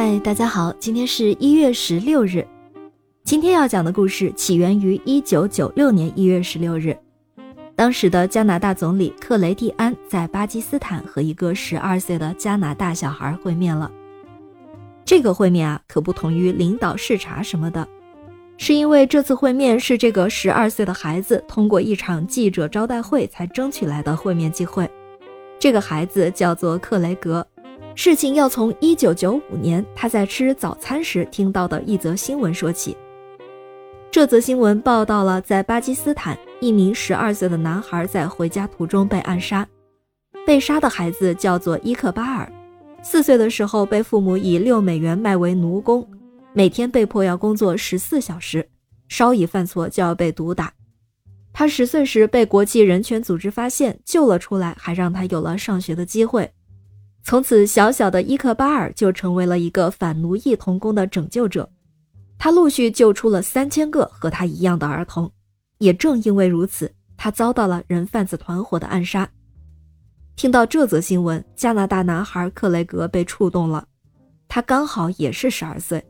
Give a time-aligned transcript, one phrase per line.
[0.00, 2.46] 嗨，大家好，今天是一月十六日。
[3.24, 6.96] 今天要讲的故事起源于一九九六年一月十六日，
[7.74, 13.90] 当时的加拿大总理克雷蒂安在巴基斯坦和一个十二岁的加拿大小孩会面了。
[15.04, 17.84] 这个会面啊，可不同于领导视察什么的，
[18.56, 24.88] 是因为这次会面是这个十二岁的孩子通过一场记者招待会才争取来的会面机会。
[25.58, 27.44] 这个孩子叫做克雷格。
[28.00, 32.96] 事情要从一九九五年他在吃早餐时听到的一则新闻说起。
[34.08, 39.66] 这则新闻报道了在巴基斯坦一名十二岁的男孩在回家途中被暗杀，
[40.46, 42.48] 被杀的孩子叫做伊克巴尔，
[43.02, 46.08] 四岁的时候被父母以六美元卖为奴工，
[46.52, 48.68] 每天被迫要工作十四小时，
[49.08, 50.72] 稍一犯错就要被毒打。
[51.52, 56.48] 他十岁时被国际人权组织发现救了出来，还让他有了上学的机会。
[57.22, 61.68] 从此，小小的伊克巴尔就成为了一个反奴役童工的拯救者。
[62.38, 65.30] 他陆续救出了三千个和他一样的儿童。
[65.78, 69.28] 也正因为如此，他遭到了人贩子团伙的暗杀。
[70.34, 73.86] 听到这则新闻，加拿大男孩克雷格被触动了。
[74.48, 76.04] 他刚好也是十二岁，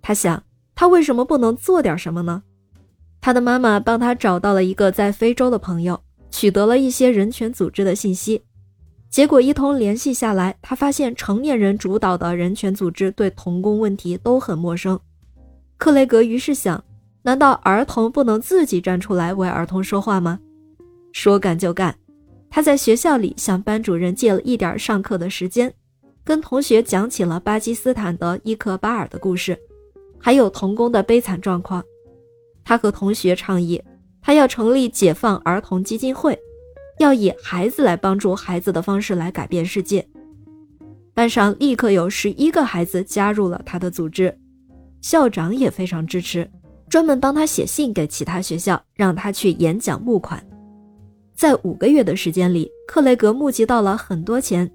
[0.00, 0.42] 他想，
[0.74, 2.42] 他为什么不能做点什么呢？
[3.20, 8.42] 他的妈妈帮他找到了一个在非洲的朋友，取得了一些人权组织的信息。
[9.14, 14.98] 结果一通联系下来，他发现成年人主导的人权组织对童工问题都很陌生。
[15.78, 16.82] 克雷格于是想：
[17.22, 20.40] 难道儿童不能自己站出来为儿童说话吗？
[21.12, 21.96] 说干就干，
[22.50, 25.72] 他在学校里向班主任借了一点上课的时间，
[26.24, 29.56] 跟同学讲起了巴基斯坦的伊克巴尔的故事，
[30.18, 31.80] 还有童工的悲惨状况。
[32.64, 33.80] 他和同学倡议，
[34.20, 36.36] 他要成立解放儿童基金会。
[36.98, 40.06] 要以孩子来帮助孩子的方式来改变世界。
[41.12, 44.36] 班上立刻有十一个孩子加入了他的组织，
[45.00, 46.50] 校长也非常支持，
[46.88, 50.44] 专门帮他写信给其他学校，让他去演讲募款。
[51.34, 54.70] 在五个月的时间里，克雷格募集到了很多钱，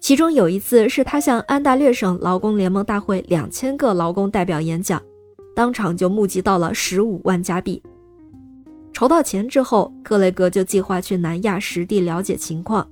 [0.00, 5.02] 其中有一次是他向安大略省劳工联盟大会两千个劳工代表演讲，
[5.54, 7.82] 当场就募集到了十五万加币。
[9.02, 12.88] 筹到钱之后，克雷格就计划去南亚实地了解情况。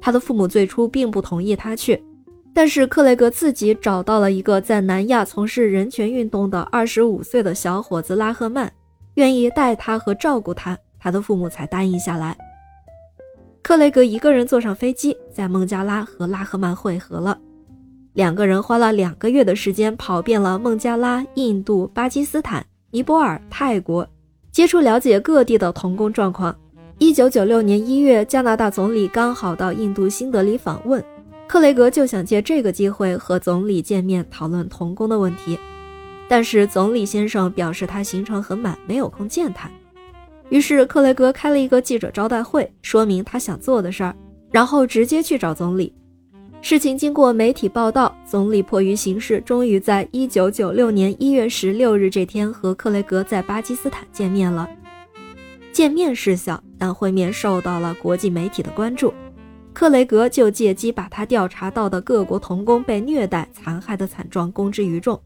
[0.00, 2.02] 他的父母最初并不同意他去，
[2.54, 8.72] 但是克雷格自己找到了一个在南亚从事人权运动的二十五岁的小伙子拉赫曼，
[9.16, 12.34] 愿意带他和照顾他，他的父母才答应下来。
[13.60, 17.38] 克雷格一个人坐上飞机，在孟加拉和拉赫曼会合了。
[18.14, 24.08] 两个人花了两个月的时间，跑遍了孟加拉、印度、巴基斯坦、尼泊尔、泰国。
[24.58, 26.52] 接触了解各地的童工状况。
[26.98, 31.00] 一九九六年一月，加拿大总理刚好到印度新德里访问，
[31.46, 35.56] 克雷格就想借这个机会和总理见面，讨论童工的问题。
[36.26, 39.70] 但是总理先生表示他行程很满，没有空见他。
[40.48, 44.12] 于是克雷格开了一个记者招待会，说明他想做的事儿，
[44.50, 45.94] 然后直接去找总理。
[46.60, 54.68] 事情经过媒体报道，总理迫于形势，终于在一九九六年一月十六日这天和克雷格在巴基斯坦见面了。
[55.72, 59.14] 见面事小，但会面受到了国际媒体的关注。
[59.72, 65.18] 克雷格就借机把他调查到的各国童工被虐待、残害的惨状公之于众。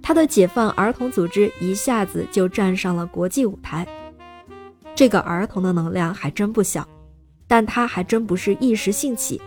[0.00, 3.86] 他的解放儿童组织一下子就站上了国际舞台。
[4.94, 6.86] 这个儿童的能量还真不小，
[7.48, 9.40] 但他还真不是一时兴起。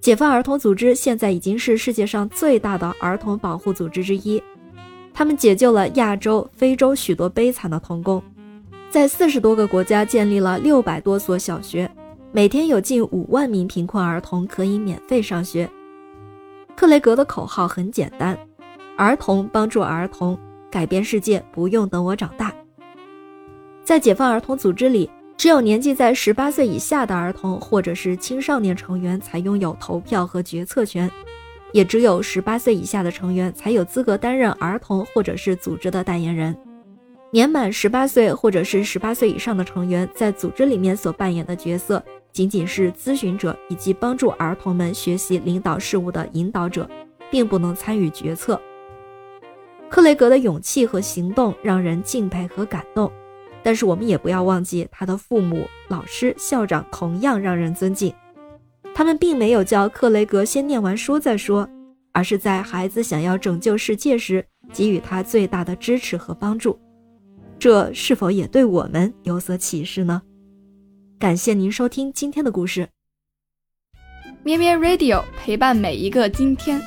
[0.00, 4.42] 解放儿童组织现在已经是世界上最大的儿童保护组织之一，
[5.12, 8.22] 他们解救了亚洲、非洲许多悲惨的童工，
[8.90, 11.90] 在四十多个国家建立了六百多所小学，
[12.32, 15.68] 每天有近五万名贫困儿童可以免费上学。
[16.76, 18.38] 克雷格的口号很简单：
[18.96, 20.38] 儿童帮助儿童，
[20.70, 22.54] 改变世界不用等我长大。
[23.82, 25.10] 在解放儿童组织里。
[25.38, 31.08] 只有年纪在十八岁以下的儿童或者是青少年成员才拥有投票和决策权，
[31.72, 36.54] 也只有十八岁以下的成员才有资格担任儿童或者是组织的代言人。
[37.30, 42.02] 年满十八岁或者是十八岁以上的成员在组织里面所扮演的角色，
[42.32, 46.90] 仅仅是咨询者以及帮助儿童们学习领导事务的引导者，
[47.30, 48.60] 并不能参与决策。
[49.88, 53.08] 克雷格的勇气和行动让人敬佩和感动。
[53.68, 58.10] 但是我们也不要忘记，他的父母、老师、校长同样让人尊敬。
[58.94, 61.68] 他们并没有叫克雷格先念完书再说，
[62.12, 64.42] 而是在孩子想要拯救世界时
[64.72, 66.80] 给予他最大的支持和帮助。
[67.58, 70.22] 这是否也对我们有所启示呢？
[71.18, 72.88] 感谢您收听今天的故事。
[74.42, 76.80] 咩咩 Radio 陪伴每一个今天。